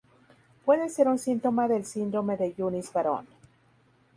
[0.65, 3.27] Puede ser un síntoma del síndrome de Yunis-Varón.